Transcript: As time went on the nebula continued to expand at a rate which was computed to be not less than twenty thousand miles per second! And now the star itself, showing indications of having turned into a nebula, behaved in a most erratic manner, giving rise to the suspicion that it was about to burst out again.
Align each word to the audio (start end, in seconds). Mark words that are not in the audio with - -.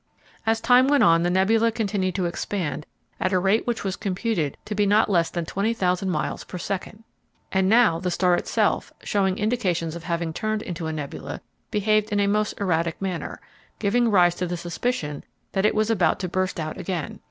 As 0.47 0.59
time 0.59 0.87
went 0.87 1.03
on 1.03 1.21
the 1.21 1.29
nebula 1.29 1.71
continued 1.71 2.15
to 2.15 2.25
expand 2.25 2.87
at 3.19 3.31
a 3.33 3.37
rate 3.37 3.67
which 3.67 3.83
was 3.83 3.95
computed 3.95 4.57
to 4.65 4.73
be 4.73 4.87
not 4.87 5.11
less 5.11 5.29
than 5.29 5.45
twenty 5.45 5.75
thousand 5.75 6.09
miles 6.09 6.43
per 6.43 6.57
second! 6.57 7.03
And 7.51 7.69
now 7.69 7.99
the 7.99 8.09
star 8.09 8.33
itself, 8.33 8.91
showing 9.03 9.37
indications 9.37 9.95
of 9.95 10.05
having 10.05 10.33
turned 10.33 10.63
into 10.63 10.87
a 10.87 10.91
nebula, 10.91 11.39
behaved 11.69 12.09
in 12.11 12.19
a 12.19 12.25
most 12.25 12.59
erratic 12.59 12.99
manner, 12.99 13.39
giving 13.77 14.09
rise 14.09 14.33
to 14.37 14.47
the 14.47 14.57
suspicion 14.57 15.23
that 15.51 15.67
it 15.67 15.75
was 15.75 15.91
about 15.91 16.19
to 16.21 16.27
burst 16.27 16.59
out 16.59 16.79
again. 16.79 17.19